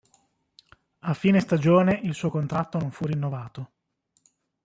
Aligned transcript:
A 1.01 1.13
fine 1.13 1.39
stagione, 1.41 1.99
il 2.01 2.15
suo 2.15 2.31
contratto 2.31 2.79
non 2.79 2.89
fu 2.89 3.05
rinnovato. 3.05 3.69